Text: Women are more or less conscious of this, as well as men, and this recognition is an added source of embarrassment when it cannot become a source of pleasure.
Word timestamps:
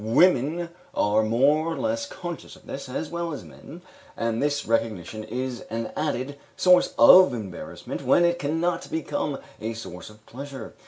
Women 0.03 0.69
are 0.95 1.21
more 1.21 1.67
or 1.67 1.77
less 1.77 2.07
conscious 2.07 2.55
of 2.55 2.65
this, 2.65 2.89
as 2.89 3.11
well 3.11 3.31
as 3.33 3.43
men, 3.43 3.83
and 4.17 4.41
this 4.41 4.65
recognition 4.65 5.23
is 5.23 5.61
an 5.69 5.91
added 5.95 6.39
source 6.57 6.95
of 6.97 7.35
embarrassment 7.35 8.01
when 8.03 8.25
it 8.25 8.39
cannot 8.39 8.89
become 8.89 9.37
a 9.59 9.73
source 9.75 10.09
of 10.09 10.25
pleasure. 10.25 10.73